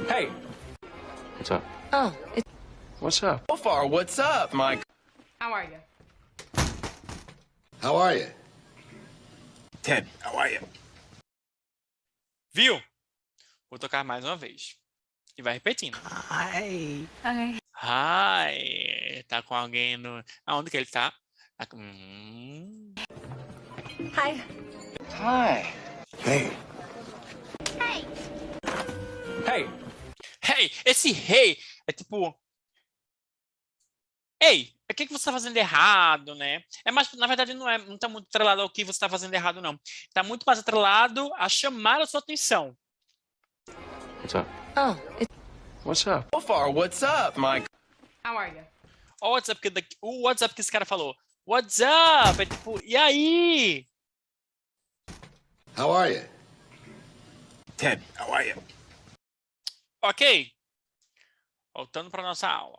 Hey. 0.09 0.50
What's 1.41 1.49
up? 1.49 1.63
Oh, 1.91 2.15
it's 2.35 2.51
What's 2.99 3.23
up? 3.23 3.45
So 3.49 3.57
far, 3.57 3.87
what's 3.87 4.19
up, 4.19 4.53
Mike? 4.53 4.83
How 5.39 5.51
are 5.53 5.63
you? 5.63 5.79
How 7.81 7.95
are 7.95 8.13
you? 8.13 8.27
Ted, 9.81 10.05
how 10.19 10.37
are 10.37 10.51
you? 10.51 10.59
Viu? 12.53 12.79
Vou 13.71 13.79
tocar 13.79 14.03
mais 14.03 14.23
uma 14.23 14.37
vez. 14.37 14.77
E 15.35 15.41
vai 15.41 15.53
repetindo. 15.53 15.97
Hi. 16.29 17.07
Okay. 17.25 17.57
Hi. 17.73 19.23
Tá 19.27 19.41
com 19.41 19.55
alguém 19.55 19.97
no... 19.97 20.23
Aonde 20.45 20.69
que 20.69 20.77
ele 20.77 20.85
tá? 20.85 21.11
Tá 21.57 21.65
com... 21.65 21.77
Hum. 21.77 22.93
hi. 24.13 24.45
Hi. 25.17 25.73
Hey. 26.23 26.51
Hey. 27.79 28.05
Hey. 29.47 29.90
Esse 30.85 31.11
hey 31.11 31.57
é 31.87 31.91
tipo... 31.91 32.37
Ei, 34.41 34.73
o 34.89 34.93
que, 34.93 35.05
que 35.05 35.13
você 35.13 35.17
está 35.17 35.31
fazendo 35.31 35.55
errado, 35.55 36.35
né? 36.35 36.63
É 36.83 36.91
mais, 36.91 37.11
na 37.13 37.27
verdade, 37.27 37.53
não 37.53 37.69
é, 37.69 37.77
não 37.77 37.95
está 37.95 38.09
muito 38.09 38.27
atrelado 38.27 38.61
ao 38.61 38.69
que 38.69 38.83
você 38.83 38.91
está 38.91 39.07
fazendo 39.07 39.33
errado, 39.33 39.61
não. 39.61 39.79
Está 39.83 40.23
muito 40.23 40.43
mais 40.43 40.59
atrelado 40.59 41.31
a 41.35 41.47
chamar 41.47 42.01
a 42.01 42.07
sua 42.07 42.19
atenção. 42.19 42.75
What's 44.19 44.35
up? 44.35 44.49
Oh, 44.75 45.21
it's 45.21 45.41
What's 45.83 46.05
up? 46.05 46.27
So 46.31 46.41
far, 46.41 46.69
what's 46.69 47.01
up, 47.01 47.39
Mike? 47.39 47.65
How 48.23 48.37
are 48.37 48.49
you? 48.49 48.61
O 49.19 49.31
WhatsApp 49.31 49.59
que, 49.61 49.71
o 49.99 50.21
WhatsApp 50.21 50.53
que 50.53 50.61
esse 50.61 50.71
cara 50.71 50.85
falou. 50.85 51.15
What's 51.43 51.79
up? 51.79 52.39
É 52.39 52.45
tipo, 52.45 52.79
e 52.83 52.95
aí? 52.95 53.87
How 55.75 55.91
are 55.91 56.13
you? 56.13 56.23
Ted, 57.77 58.03
how 58.19 58.31
are 58.31 58.47
you? 58.47 58.55
Ok? 60.01 60.51
Voltando 61.73 62.09
para 62.09 62.23
nossa 62.23 62.47
aula. 62.47 62.77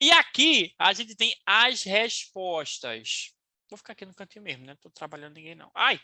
E 0.00 0.10
aqui 0.12 0.74
a 0.78 0.92
gente 0.92 1.14
tem 1.14 1.34
as 1.46 1.82
respostas. 1.82 3.34
Vou 3.68 3.76
ficar 3.76 3.92
aqui 3.92 4.04
no 4.04 4.14
cantinho 4.14 4.44
mesmo, 4.44 4.66
né? 4.66 4.72
Estou 4.72 4.90
trabalhando 4.90 5.34
ninguém, 5.34 5.54
não. 5.54 5.70
Ai! 5.74 6.00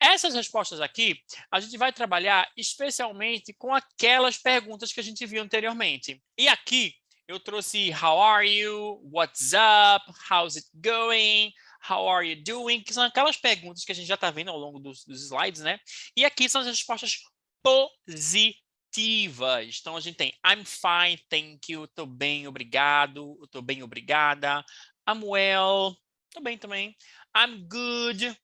Essas 0.00 0.34
respostas 0.34 0.80
aqui, 0.80 1.20
a 1.50 1.60
gente 1.60 1.76
vai 1.76 1.92
trabalhar 1.92 2.50
especialmente 2.56 3.52
com 3.54 3.74
aquelas 3.74 4.38
perguntas 4.38 4.92
que 4.92 5.00
a 5.00 5.02
gente 5.02 5.26
viu 5.26 5.42
anteriormente. 5.42 6.22
E 6.38 6.48
aqui 6.48 6.94
eu 7.26 7.40
trouxe 7.40 7.90
how 7.90 8.20
are 8.20 8.48
you, 8.48 9.00
what's 9.12 9.52
up, 9.52 10.06
how's 10.30 10.56
it 10.56 10.68
going, 10.74 11.52
how 11.88 12.08
are 12.08 12.28
you 12.28 12.42
doing, 12.42 12.82
que 12.82 12.92
são 12.92 13.04
aquelas 13.04 13.36
perguntas 13.36 13.84
que 13.84 13.92
a 13.92 13.94
gente 13.94 14.06
já 14.06 14.14
está 14.14 14.30
vendo 14.30 14.50
ao 14.50 14.58
longo 14.58 14.80
dos, 14.80 15.04
dos 15.04 15.22
slides, 15.24 15.62
né? 15.62 15.78
E 16.16 16.24
aqui 16.24 16.48
são 16.48 16.60
as 16.60 16.66
respostas 16.66 17.18
positivas. 17.62 19.78
Então, 19.80 19.96
a 19.96 20.00
gente 20.00 20.16
tem 20.16 20.32
I'm 20.44 20.64
fine, 20.64 21.18
thank 21.28 21.72
you, 21.72 21.86
tô 21.88 22.06
bem, 22.06 22.46
obrigado, 22.46 23.36
tô 23.50 23.62
bem, 23.62 23.82
obrigada. 23.82 24.64
I'm 25.08 25.24
well, 25.24 25.96
tô 26.30 26.40
bem 26.40 26.58
também. 26.58 26.96
I'm 27.36 27.66
good, 27.68 28.36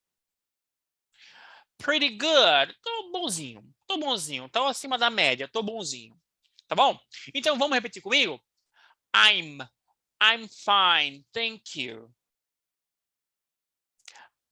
pretty 1.79 2.11
good, 2.11 2.77
tô 2.83 3.11
bonzinho, 3.11 3.63
tô 3.87 3.99
bonzinho, 3.99 4.49
tô 4.49 4.67
acima 4.67 4.97
da 4.97 5.11
média, 5.11 5.49
tô 5.49 5.63
bonzinho. 5.63 6.17
Tá 6.69 6.75
bom? 6.75 6.99
Então, 7.35 7.59
vamos 7.59 7.75
repetir 7.75 8.01
comigo? 8.01 8.41
I'm, 9.15 9.59
I'm 10.23 10.49
fine, 10.49 11.25
thank 11.33 11.79
you. 11.79 12.11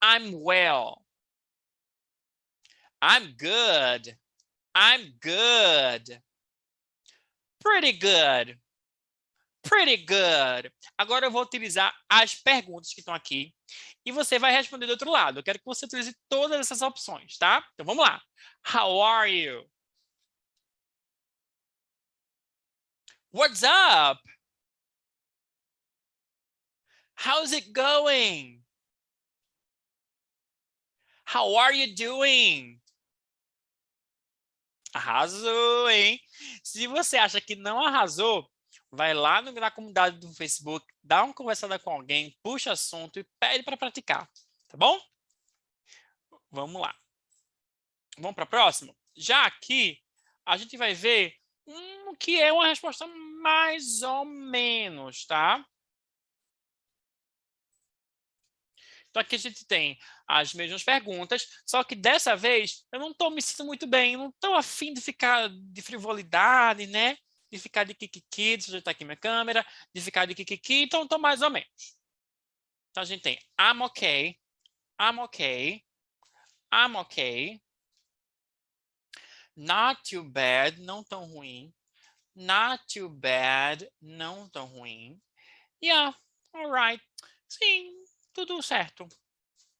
I'm 0.03 0.33
well. 0.43 1.03
I'm 3.03 3.35
good. 3.37 4.17
I'm 4.75 5.15
good. 5.21 6.21
Pretty 7.61 7.93
good. 7.93 8.59
Pretty 9.63 9.99
good. 9.99 10.73
Agora 10.97 11.27
eu 11.27 11.31
vou 11.31 11.43
utilizar 11.43 11.95
as 12.09 12.35
perguntas 12.35 12.95
que 12.95 13.01
estão 13.01 13.15
aqui 13.15 13.55
e 14.05 14.13
você 14.13 14.39
vai 14.39 14.53
responder 14.53 14.87
do 14.87 14.93
outro 14.93 15.11
lado. 15.11 15.39
Eu 15.39 15.43
quero 15.43 15.59
que 15.59 15.65
você 15.65 15.85
utilize 15.85 16.17
todas 16.29 16.59
essas 16.61 16.81
opções, 16.83 17.37
tá? 17.37 17.67
Então 17.75 17.85
vamos 17.85 18.05
lá. 18.05 18.21
How 18.67 19.03
are 19.03 19.31
you? 19.31 19.69
What's 23.33 23.63
up? 23.63 24.21
How's 27.17 27.53
it 27.53 27.71
going? 27.73 28.60
How 31.33 31.57
are 31.59 31.77
you 31.77 31.95
doing? 31.95 32.81
Arrasou, 34.93 35.89
hein? 35.89 36.21
Se 36.65 36.87
você 36.87 37.17
acha 37.17 37.41
que 37.41 37.55
não 37.55 37.81
arrasou, 37.81 38.51
vai 38.91 39.15
lá 39.15 39.41
no- 39.41 39.53
na 39.53 39.71
comunidade 39.71 40.19
do 40.19 40.33
Facebook, 40.35 40.85
dá 41.03 41.23
uma 41.23 41.33
conversada 41.33 41.79
com 41.79 41.91
alguém, 41.91 42.37
puxa 42.43 42.73
assunto 42.73 43.21
e 43.21 43.27
pede 43.39 43.63
para 43.63 43.77
praticar, 43.77 44.29
tá 44.69 44.77
bom? 44.77 45.01
Vamos 46.51 46.83
lá. 46.83 46.93
Vamos 48.19 48.35
para 48.35 48.45
a 48.45 48.49
próxima? 48.49 48.95
Já 49.17 49.47
aqui, 49.47 50.01
a 50.45 50.57
gente 50.57 50.77
vai 50.77 50.95
ver 50.95 51.37
um 51.67 52.15
que 52.17 52.41
é 52.41 52.53
uma 52.53 52.67
resposta 52.67 53.07
mais 53.41 54.03
ou 54.03 54.25
menos, 54.25 55.25
tá? 55.27 55.65
Então, 59.11 59.21
aqui 59.23 59.35
a 59.35 59.39
gente 59.39 59.67
tem 59.67 59.99
as 60.27 60.55
mesmas 60.55 60.85
perguntas, 60.85 61.47
só 61.67 61.83
que 61.83 61.97
dessa 61.97 62.37
vez 62.37 62.87
eu 62.93 63.01
não 63.01 63.11
estou 63.11 63.31
me 63.31 63.43
sentindo 63.43 63.67
muito 63.67 63.87
bem, 63.87 64.17
não 64.17 64.29
estou 64.29 64.55
afim 64.55 64.95
de 64.95 65.01
ficar 65.01 65.49
de 65.51 65.83
frivolidade, 65.83 66.87
né? 66.87 67.17
De 67.51 67.59
ficar 67.59 67.83
de 67.85 67.95
kikiki, 67.95 68.57
deixa 68.57 68.71
eu 68.71 68.75
ajeitar 68.75 68.93
aqui 68.93 69.05
minha 69.05 69.17
câmera, 69.17 69.67
de 69.93 70.01
ficar 70.01 70.27
de 70.27 70.35
kikiki, 70.35 70.83
então 70.83 71.03
estou 71.03 71.19
mais 71.19 71.43
ou 71.43 71.51
menos. 71.51 71.99
Então, 72.91 73.03
a 73.03 73.07
gente 73.07 73.23
tem 73.23 73.37
I'm 73.61 73.83
okay, 73.83 74.39
I'm 75.01 75.19
okay, 75.21 75.85
I'm 76.73 76.97
okay, 76.99 77.61
not 79.57 80.01
too 80.09 80.23
bad, 80.23 80.81
não 80.81 81.03
tão 81.03 81.25
ruim, 81.25 81.75
not 82.37 82.85
too 82.87 83.09
bad, 83.09 83.91
não 84.01 84.49
tão 84.49 84.67
ruim, 84.67 85.21
yeah, 85.83 86.17
alright, 86.55 87.03
sim, 87.49 88.00
tudo 88.33 88.63
certo. 88.63 89.09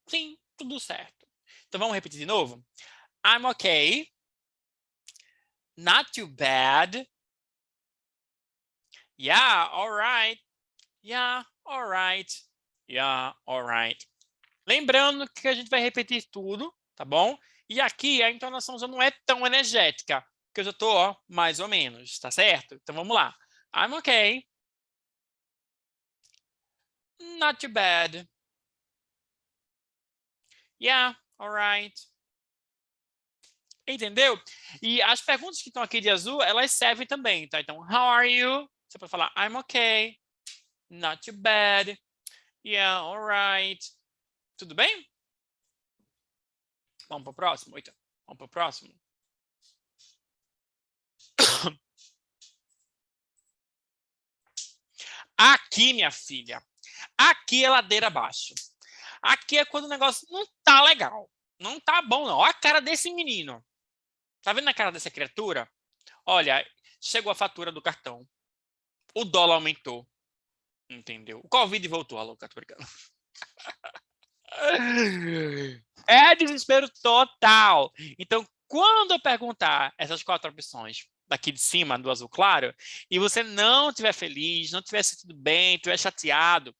Sim, 0.07 0.37
tudo 0.57 0.79
certo. 0.79 1.27
Então 1.67 1.79
vamos 1.79 1.95
repetir 1.95 2.19
de 2.19 2.25
novo? 2.25 2.63
I'm 3.25 3.45
okay. 3.45 4.07
Not 5.77 6.11
too 6.11 6.27
bad. 6.27 7.07
Yeah, 9.17 9.69
all 9.71 9.91
right. 9.91 10.39
Yeah, 11.03 11.45
all 11.65 11.87
right. 11.87 12.31
Yeah, 12.87 13.33
all 13.45 13.63
right. 13.63 14.05
Lembrando 14.67 15.27
que 15.33 15.47
a 15.47 15.53
gente 15.53 15.69
vai 15.69 15.79
repetir 15.79 16.27
tudo, 16.31 16.73
tá 16.95 17.05
bom? 17.05 17.37
E 17.69 17.79
aqui 17.79 18.21
a 18.21 18.29
entonação 18.29 18.77
já 18.77 18.87
não 18.87 19.01
é 19.01 19.11
tão 19.25 19.45
energética, 19.45 20.21
porque 20.47 20.61
eu 20.61 20.65
já 20.65 20.73
tô, 20.73 20.91
ó, 20.91 21.15
mais 21.27 21.59
ou 21.59 21.67
menos, 21.67 22.19
tá 22.19 22.29
certo? 22.29 22.75
Então 22.75 22.93
vamos 22.93 23.15
lá. 23.15 23.33
I'm 23.75 23.93
okay. 23.93 24.43
Not 27.39 27.59
too 27.59 27.69
bad. 27.69 28.27
Yeah, 30.81 31.15
all 31.37 31.51
right. 31.51 31.93
Entendeu? 33.87 34.41
E 34.81 34.99
as 35.01 35.21
perguntas 35.21 35.61
que 35.61 35.69
estão 35.69 35.83
aqui 35.83 36.01
de 36.01 36.09
azul, 36.09 36.41
elas 36.41 36.71
servem 36.71 37.05
também, 37.05 37.47
tá? 37.47 37.59
Então, 37.59 37.77
how 37.81 38.09
are 38.09 38.27
you? 38.27 38.67
Você 38.87 38.97
pode 38.97 39.11
falar, 39.11 39.31
I'm 39.37 39.55
okay. 39.57 40.17
Not 40.89 41.21
too 41.23 41.37
bad. 41.37 41.95
Yeah, 42.65 43.01
alright. 43.01 43.79
Tudo 44.57 44.73
bem? 44.73 45.07
Vamos 47.09 47.23
para 47.23 47.31
o 47.31 47.33
próximo, 47.33 47.77
então. 47.77 47.93
Vamos 48.25 48.37
para 48.37 48.45
o 48.45 48.49
próximo. 48.49 48.93
Aqui, 55.37 55.93
minha 55.93 56.11
filha. 56.11 56.63
Aqui 57.17 57.65
é 57.65 57.69
ladeira 57.69 58.07
abaixo. 58.07 58.53
Aqui 59.21 59.57
é 59.57 59.65
quando 59.65 59.85
o 59.85 59.89
negócio 59.89 60.27
não 60.31 60.45
tá 60.63 60.81
legal. 60.83 61.29
Não 61.59 61.79
tá 61.79 62.01
bom, 62.01 62.25
não. 62.25 62.37
Olha 62.37 62.49
a 62.49 62.53
cara 62.53 62.81
desse 62.81 63.13
menino. 63.13 63.63
Tá 64.41 64.51
vendo 64.53 64.67
a 64.67 64.73
cara 64.73 64.91
dessa 64.91 65.11
criatura? 65.11 65.69
Olha, 66.25 66.65
chegou 66.99 67.31
a 67.31 67.35
fatura 67.35 67.71
do 67.71 67.81
cartão. 67.81 68.27
O 69.15 69.23
dólar 69.23 69.55
aumentou. 69.55 70.07
Entendeu? 70.89 71.39
O 71.43 71.49
Covid 71.49 71.87
voltou. 71.87 72.17
Alô, 72.17 72.35
tô 72.35 72.47
brincando. 72.55 72.85
É 76.07 76.35
desespero 76.35 76.89
total. 77.01 77.89
Então, 78.19 78.45
quando 78.67 79.11
eu 79.11 79.19
perguntar 79.21 79.93
essas 79.97 80.21
quatro 80.23 80.51
opções 80.51 81.07
daqui 81.27 81.53
de 81.53 81.61
cima, 81.61 81.97
do 81.97 82.11
azul 82.11 82.27
claro, 82.27 82.75
e 83.09 83.17
você 83.17 83.43
não 83.43 83.89
estiver 83.89 84.13
feliz, 84.13 84.71
não 84.71 84.79
estiver 84.79 85.03
sentindo 85.03 85.33
bem, 85.33 85.75
estiver 85.75 85.97
chateado, 85.97 86.75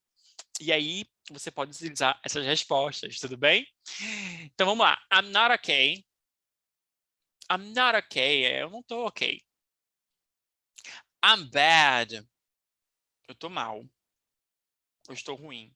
e 0.62 0.72
aí 0.72 1.06
você 1.32 1.50
pode 1.50 1.72
utilizar 1.72 2.20
essas 2.24 2.46
respostas, 2.46 3.20
tudo 3.20 3.36
bem? 3.36 3.68
Então, 4.44 4.68
vamos 4.68 4.86
lá. 4.86 5.01
I'm 5.12 5.32
not 5.32 5.53
okay. 5.56 6.06
I'm 7.51 7.74
not 7.74 7.98
okay. 7.98 8.62
Eu 8.62 8.70
não 8.70 8.82
estou 8.82 9.08
ok. 9.08 9.44
I'm 11.25 11.50
bad. 11.50 12.15
Eu 13.27 13.34
estou 13.34 13.50
mal. 13.50 13.84
Eu 15.08 15.13
estou 15.13 15.36
ruim. 15.36 15.75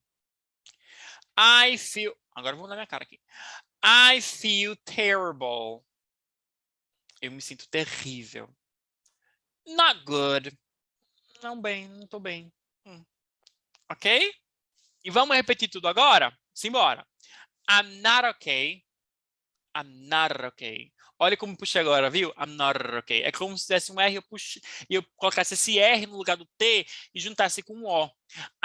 I 1.38 1.78
feel... 1.78 2.16
Agora 2.36 2.56
vou 2.56 2.68
dar 2.68 2.76
minha 2.76 2.88
cara 2.88 3.04
aqui. 3.04 3.20
I 3.84 4.22
feel 4.22 4.76
terrible. 4.78 5.84
Eu 7.22 7.32
me 7.32 7.42
sinto 7.42 7.68
terrível. 7.70 8.54
Not 9.66 10.04
good. 10.06 10.58
Não 11.42 11.60
bem, 11.60 11.88
não 11.90 12.04
estou 12.04 12.20
bem. 12.20 12.54
Hum. 12.86 13.04
Ok? 13.90 14.34
E 15.06 15.12
vamos 15.12 15.36
repetir 15.36 15.70
tudo 15.70 15.88
agora? 15.88 16.36
Simbora. 16.52 17.06
I'm 17.70 18.02
not 18.02 18.26
okay. 18.26 18.84
I'm 19.76 20.08
not 20.10 20.34
okay. 20.48 20.92
Olha 21.20 21.38
como 21.38 21.56
puxei 21.56 21.82
agora, 21.82 22.10
viu? 22.10 22.34
I'm 22.38 22.56
not 22.56 22.80
okay. 22.98 23.22
É 23.24 23.32
como 23.32 23.56
se 23.56 23.68
tivesse 23.68 23.92
um 23.92 24.02
R 24.02 24.16
eu 24.16 24.24
e 24.90 24.96
eu 24.96 25.04
colocasse 25.16 25.54
esse 25.54 25.78
R 25.78 26.08
no 26.08 26.18
lugar 26.18 26.38
do 26.38 26.46
T 26.58 26.88
e 27.14 27.20
juntasse 27.20 27.62
com 27.62 27.76
um 27.76 27.86
O. 27.86 28.10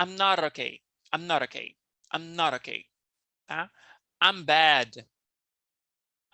I'm 0.00 0.16
not 0.16 0.42
okay. 0.46 0.80
I'm 1.14 1.26
not 1.26 1.44
okay. 1.44 1.76
I'm 2.12 2.34
not 2.34 2.56
okay. 2.56 2.86
Tá? 3.46 3.70
I'm 4.22 4.42
bad. 4.42 5.06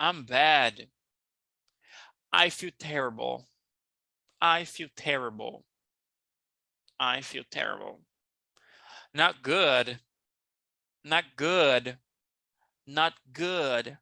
I'm 0.01 0.25
bad. 0.25 0.89
I 2.33 2.51
feel 2.51 2.73
terrible. 2.79 3.49
I 4.41 4.65
feel 4.65 4.91
terrible. 4.95 5.65
I 7.01 7.23
feel 7.23 7.45
terrible. 7.45 8.05
Not 9.17 9.41
good. 9.43 9.99
Not 11.03 11.27
good. 11.39 11.99
Not 12.87 13.17
good. 13.33 13.99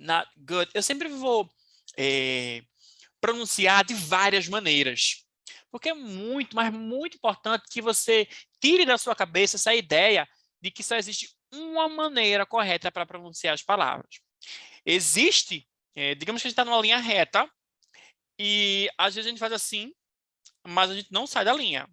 Not 0.00 0.28
good. 0.36 0.68
Eu 0.74 0.82
sempre 0.82 1.06
vou 1.06 1.48
é, 1.96 2.60
pronunciar 3.20 3.84
de 3.84 3.94
várias 3.94 4.48
maneiras. 4.48 5.24
Porque 5.70 5.90
é 5.90 5.94
muito, 5.94 6.56
mas 6.56 6.72
muito 6.72 7.18
importante 7.18 7.70
que 7.70 7.80
você 7.80 8.26
tire 8.60 8.84
da 8.84 8.98
sua 8.98 9.14
cabeça 9.14 9.56
essa 9.56 9.72
ideia 9.72 10.28
de 10.60 10.72
que 10.72 10.82
só 10.82 10.96
existe 10.96 11.32
uma 11.54 11.88
maneira 11.88 12.44
correta 12.44 12.90
para 12.90 13.06
pronunciar 13.06 13.54
as 13.54 13.62
palavras. 13.62 14.18
Existe, 14.84 15.68
é, 15.94 16.16
digamos 16.16 16.42
que 16.42 16.48
a 16.48 16.50
gente 16.50 16.58
está 16.58 16.64
numa 16.64 16.82
linha 16.82 16.98
reta, 16.98 17.48
e 18.36 18.90
às 18.98 19.14
vezes 19.14 19.28
a 19.28 19.30
gente 19.30 19.38
faz 19.38 19.52
assim, 19.52 19.94
mas 20.66 20.90
a 20.90 20.96
gente 20.96 21.12
não 21.12 21.28
sai 21.28 21.44
da 21.44 21.52
linha. 21.52 21.88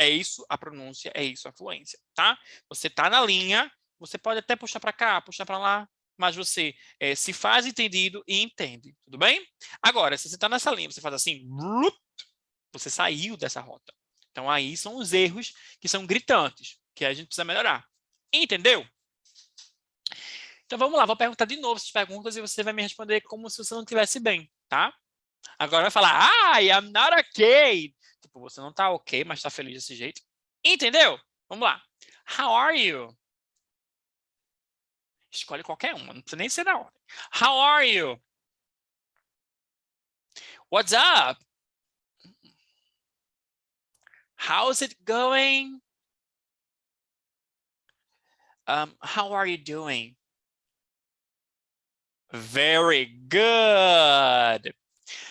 É 0.00 0.08
isso 0.08 0.42
a 0.48 0.56
pronúncia, 0.56 1.12
é 1.14 1.22
isso 1.22 1.46
a 1.46 1.52
fluência, 1.52 1.98
tá? 2.14 2.38
Você 2.70 2.86
está 2.86 3.10
na 3.10 3.20
linha, 3.20 3.70
você 3.98 4.16
pode 4.16 4.38
até 4.38 4.56
puxar 4.56 4.80
para 4.80 4.94
cá, 4.94 5.20
puxar 5.20 5.44
para 5.44 5.58
lá, 5.58 5.86
mas 6.16 6.34
você 6.34 6.74
é, 6.98 7.14
se 7.14 7.34
faz 7.34 7.66
entendido 7.66 8.24
e 8.26 8.40
entende, 8.40 8.96
tudo 9.04 9.18
bem? 9.18 9.46
Agora, 9.82 10.16
se 10.16 10.26
você 10.26 10.36
está 10.36 10.48
nessa 10.48 10.70
linha, 10.70 10.90
você 10.90 11.02
faz 11.02 11.16
assim, 11.16 11.46
você 12.72 12.88
saiu 12.88 13.36
dessa 13.36 13.60
rota. 13.60 13.92
Então, 14.30 14.50
aí 14.50 14.74
são 14.74 14.96
os 14.96 15.12
erros 15.12 15.52
que 15.78 15.86
são 15.86 16.06
gritantes, 16.06 16.78
que 16.94 17.04
a 17.04 17.12
gente 17.12 17.26
precisa 17.26 17.44
melhorar. 17.44 17.84
Entendeu? 18.32 18.86
Então, 20.64 20.78
vamos 20.78 20.98
lá, 20.98 21.04
vou 21.04 21.16
perguntar 21.16 21.44
de 21.44 21.56
novo 21.56 21.76
essas 21.76 21.90
perguntas 21.90 22.36
e 22.36 22.40
você 22.40 22.62
vai 22.62 22.72
me 22.72 22.80
responder 22.80 23.20
como 23.20 23.50
se 23.50 23.58
você 23.58 23.74
não 23.74 23.82
estivesse 23.82 24.18
bem, 24.18 24.50
tá? 24.66 24.94
Agora 25.58 25.82
vai 25.82 25.90
falar, 25.90 26.30
ah, 26.30 26.62
I'm 26.62 26.90
not 26.90 27.14
okay. 27.20 27.94
Tipo, 28.20 28.40
você 28.40 28.60
não 28.60 28.72
tá 28.72 28.90
ok, 28.90 29.24
mas 29.24 29.42
tá 29.42 29.50
feliz 29.50 29.74
desse 29.74 29.94
jeito. 29.94 30.22
Entendeu? 30.64 31.18
Vamos 31.48 31.64
lá. 31.64 31.82
How 32.38 32.54
are 32.54 32.78
you? 32.78 33.16
Escolhe 35.32 35.62
qualquer 35.62 35.94
uma, 35.94 36.12
não 36.12 36.20
precisa 36.20 36.36
nem 36.36 36.48
ser 36.48 36.64
na 36.64 36.78
ordem. 36.78 37.00
How 37.40 37.60
are 37.60 37.88
you? 37.88 38.20
What's 40.70 40.92
up? 40.92 41.44
How's 44.36 44.82
it 44.82 44.96
going? 45.04 45.80
Um, 48.66 48.94
how 49.00 49.32
are 49.32 49.46
you 49.46 49.58
doing? 49.58 50.16
Very 52.32 53.06
good. 53.28 54.74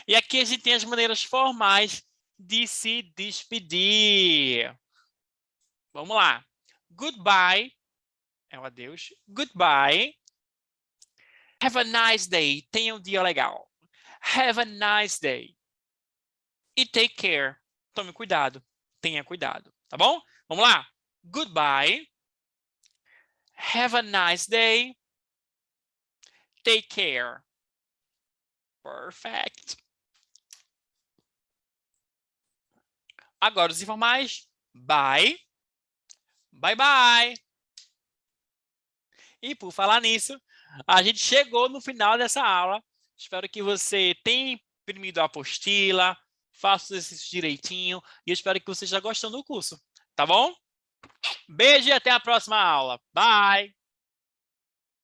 E 0.07 0.15
aqui 0.15 0.41
a 0.41 0.45
gente 0.45 0.61
tem 0.61 0.73
as 0.73 0.83
maneiras 0.83 1.23
formais 1.23 2.03
de 2.39 2.65
se 2.67 3.03
despedir. 3.15 4.73
Vamos 5.93 6.15
lá. 6.15 6.45
Goodbye 6.89 7.75
é 8.49 8.59
o 8.59 8.65
adeus. 8.65 9.13
Goodbye. 9.27 10.15
Have 11.61 11.77
a 11.77 11.83
nice 11.83 12.27
day. 12.27 12.67
Tenha 12.71 12.95
um 12.95 13.01
dia 13.01 13.21
legal. 13.21 13.69
Have 14.21 14.61
a 14.61 14.65
nice 14.65 15.19
day. 15.19 15.55
E 16.75 16.85
take 16.85 17.15
care. 17.15 17.57
Tome 17.93 18.13
cuidado. 18.13 18.63
Tenha 19.01 19.23
cuidado. 19.23 19.73
Tá 19.87 19.97
bom? 19.97 20.21
Vamos 20.47 20.63
lá. 20.63 20.87
Goodbye. 21.23 22.07
Have 23.55 23.97
a 23.97 24.01
nice 24.01 24.49
day. 24.49 24.95
Take 26.63 26.87
care. 26.87 27.43
Perfect. 28.83 29.77
Agora 33.39 33.71
os 33.71 33.81
informais. 33.81 34.47
Bye. 34.73 35.39
Bye, 36.51 36.75
bye. 36.75 37.33
E 39.41 39.55
por 39.55 39.71
falar 39.71 40.01
nisso, 40.01 40.39
a 40.85 41.01
gente 41.01 41.19
chegou 41.19 41.69
no 41.69 41.81
final 41.81 42.17
dessa 42.17 42.43
aula. 42.43 42.83
Espero 43.17 43.47
que 43.49 43.61
você 43.61 44.15
tenha 44.23 44.59
imprimido 44.81 45.19
a 45.19 45.25
apostila, 45.25 46.17
faça 46.51 46.97
isso 46.97 47.29
direitinho 47.29 48.01
e 48.25 48.31
espero 48.31 48.59
que 48.59 48.67
você 48.67 48.85
esteja 48.85 48.99
gostando 48.99 49.37
do 49.37 49.43
curso. 49.43 49.79
Tá 50.15 50.25
bom? 50.25 50.53
Beijo 51.47 51.89
e 51.89 51.91
até 51.91 52.11
a 52.11 52.19
próxima 52.19 52.57
aula. 52.57 52.99
Bye! 53.13 53.78